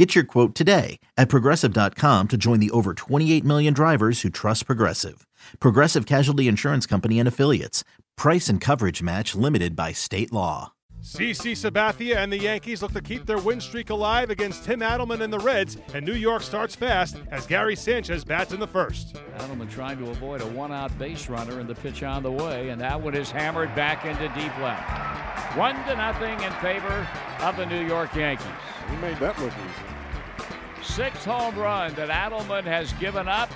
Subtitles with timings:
[0.00, 4.64] Get your quote today at progressive.com to join the over 28 million drivers who trust
[4.64, 5.26] Progressive.
[5.58, 7.84] Progressive Casualty Insurance Company and Affiliates.
[8.16, 10.72] Price and coverage match limited by state law.
[11.02, 15.20] CC Sabathia and the Yankees look to keep their win streak alive against Tim Adleman
[15.20, 19.16] and the Reds, and New York starts fast as Gary Sanchez bats in the first.
[19.36, 22.80] Adleman trying to avoid a one-out base runner and the pitch on the way, and
[22.80, 25.29] that one is hammered back into deep left.
[25.56, 27.08] One to nothing in favor
[27.40, 28.46] of the New York Yankees.
[28.88, 30.84] He made that look easy.
[30.84, 33.50] Sixth home run that Adleman has given up,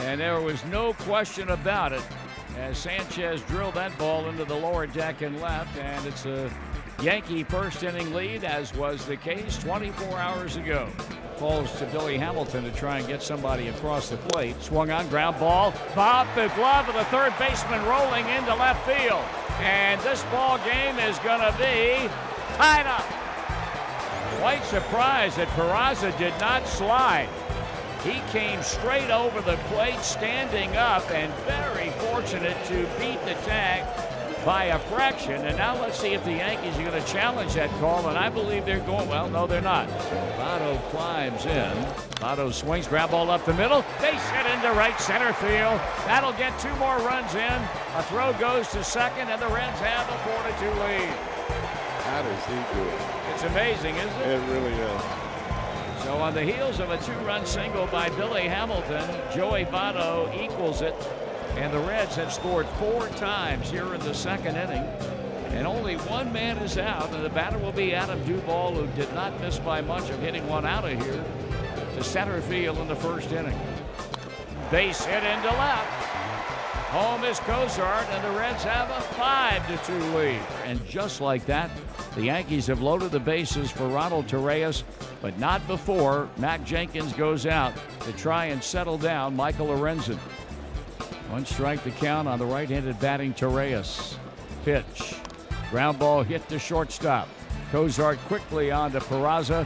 [0.00, 2.02] and there was no question about it
[2.58, 6.50] as Sanchez drilled that ball into the lower deck and left, and it's a
[7.00, 10.88] Yankee first inning lead, as was the case 24 hours ago.
[11.36, 14.60] Falls to Billy Hamilton to try and get somebody across the plate.
[14.60, 15.72] Swung on ground ball.
[15.94, 19.24] Bob the glove of the third baseman rolling into left field.
[19.60, 22.08] And this ball game is going to be
[22.56, 23.04] tied up.
[24.40, 27.28] Quite surprised that Peraza did not slide.
[28.02, 33.84] He came straight over the plate, standing up, and very fortunate to beat the tag
[34.44, 35.44] by a fraction.
[35.44, 38.08] And now let's see if the Yankees are going to challenge that call.
[38.08, 39.08] And I believe they're going.
[39.08, 39.88] Well, no, they're not.
[40.38, 41.72] Votto climbs in.
[42.20, 43.82] Votto swings, grab ball up the middle.
[44.00, 45.80] Base hit into right center field.
[46.06, 47.60] That'll get two more runs in.
[47.96, 51.08] A throw goes to second, and the Reds have a 4 2 lead.
[52.04, 53.00] How does he do it?
[53.32, 54.28] It's amazing, isn't it?
[54.28, 55.02] It really is.
[56.04, 59.04] So on the heels of a two-run single by Billy Hamilton,
[59.34, 60.94] Joey Votto equals it.
[61.56, 64.84] And the Reds have scored four times here in the second inning.
[65.52, 69.12] And only one man is out, and the batter will be Adam Duvall, who did
[69.14, 71.24] not miss by much of hitting one out of here
[71.96, 73.58] to center field in the first inning.
[74.70, 76.06] Base hit into left.
[76.90, 80.40] Home is Cozart, and the Reds have a 5 to 2 lead.
[80.64, 81.70] And just like that,
[82.14, 84.82] the Yankees have loaded the bases for Ronald Torreyes,
[85.20, 90.18] but not before Mack Jenkins goes out to try and settle down Michael Lorenzen.
[91.30, 94.16] One strike to count on the right handed batting Torreyes.
[94.64, 95.14] Pitch.
[95.70, 97.28] Ground ball hit to shortstop.
[97.70, 99.64] Cozart quickly on to Peraza,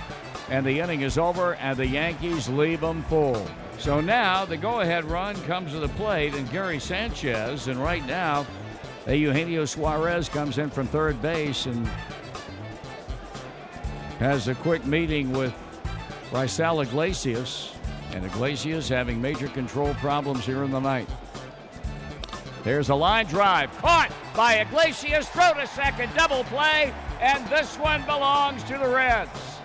[0.50, 3.46] and the inning is over, and the Yankees leave them full.
[3.78, 8.06] So now the go ahead run comes to the plate, and Gary Sanchez, and right
[8.06, 8.46] now,
[9.06, 11.86] Eugenio Suarez comes in from third base and
[14.18, 15.54] has a quick meeting with
[16.30, 17.72] Raisel Iglesias,
[18.12, 21.08] and Iglesias having major control problems here in the night.
[22.64, 28.02] There's a line drive caught by Iglesias, throw to second, double play, and this one
[28.06, 29.58] belongs to the Reds.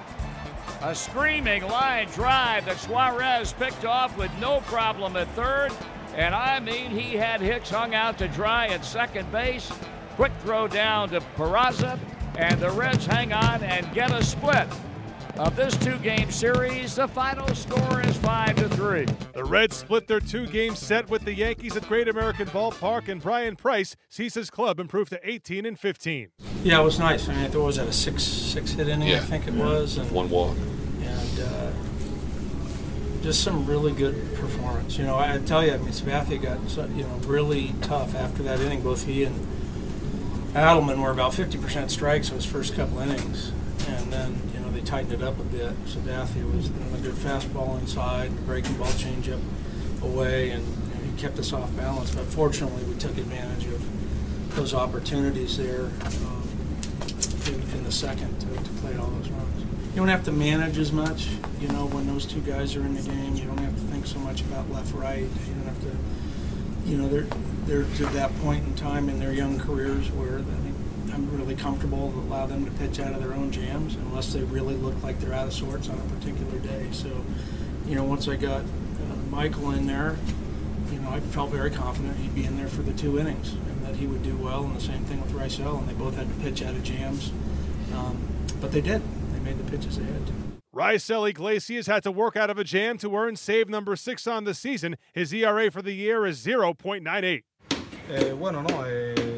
[0.82, 5.72] A screaming line drive that Suarez picked off with no problem at third.
[6.16, 9.72] And I mean, he had Hicks hung out to dry at second base.
[10.18, 11.98] Quick throw down to Peraza,
[12.38, 14.68] and the Reds hang on and get a split
[15.38, 16.96] of this two-game series.
[16.96, 19.06] The final score is five to three.
[19.34, 23.56] The Reds split their two-game set with the Yankees at Great American Ballpark, and Bryan
[23.56, 26.30] Price sees his club improve to 18 and 15.
[26.64, 27.30] Yeah, it was nice.
[27.30, 29.08] I mean, what was that a six six hit inning?
[29.10, 29.18] Yeah.
[29.18, 30.58] I think it was, and One walk.
[31.02, 31.72] and uh,
[33.22, 34.98] just some really good performance.
[34.98, 38.16] You know, I, I tell you, I mean, Sabathia got so, you know really tough
[38.16, 38.82] after that inning.
[38.82, 39.48] Both he and
[40.54, 43.52] Adleman were about 50% strikes in his first couple innings,
[43.88, 45.86] and then you know they tightened it up a bit.
[45.86, 49.42] Sabathia was throwing a good fastball inside, breaking ball changeup
[50.02, 52.16] away, and know, he kept us off balance.
[52.16, 56.48] But fortunately, we took advantage of those opportunities there um,
[57.48, 59.62] in, in the second to, to play all those runs.
[59.90, 61.28] You don't have to manage as much,
[61.60, 63.36] you know, when those two guys are in the game.
[63.36, 65.24] You don't have to think so much about left, right.
[65.24, 67.28] You don't have to, you know, they're
[67.66, 70.79] they're to that point in time in their young careers where I think
[71.14, 74.44] I'm really comfortable to allow them to pitch out of their own jams unless they
[74.44, 76.88] really look like they're out of sorts on a particular day.
[76.92, 77.10] So,
[77.88, 80.18] you know, once I got uh, Michael in there,
[80.92, 83.86] you know, I felt very confident he'd be in there for the two innings and
[83.86, 84.64] that he would do well.
[84.64, 87.32] And the same thing with Raisel, and they both had to pitch out of jams,
[87.94, 88.22] um,
[88.62, 89.02] but they did.
[89.34, 90.34] They made the pitches they had to.
[90.74, 94.44] Raisel Iglesias had to work out of a jam to earn save number six on
[94.44, 94.96] the season.
[95.14, 97.44] His ERA for the year is 0.98.
[98.12, 99.29] Eh, bueno, no, eh,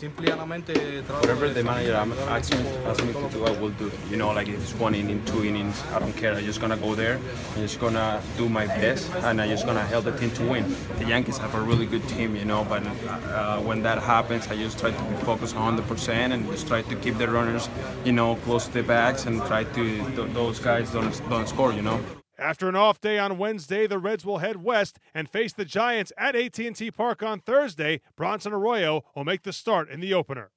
[0.00, 3.90] llanamente Whatever the manager asks me, asks me to do, I will do.
[4.10, 6.34] You know, like if it's one inning, two innings, I don't care.
[6.34, 7.18] I'm just gonna go there.
[7.54, 10.76] I'm just gonna do my best, and I'm just gonna help the team to win.
[10.98, 14.56] The Yankees have a really good team, you know, but uh, when that happens, I
[14.56, 17.68] just try to be focused 100% and just try to keep the runners,
[18.04, 19.84] you know, close to the backs and try to
[20.16, 22.21] th- those guys don't don't score, you know.
[22.42, 26.12] After an off day on Wednesday, the Reds will head west and face the Giants
[26.18, 28.00] at AT&T Park on Thursday.
[28.16, 30.52] Bronson Arroyo will make the start in the opener.